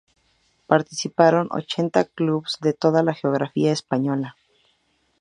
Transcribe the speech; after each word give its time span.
Participaron 0.65 1.47
ochenta 1.51 2.05
clubes 2.05 2.57
de 2.59 2.73
toda 2.73 3.03
la 3.03 3.13
geografía 3.13 3.71
española. 3.71 4.35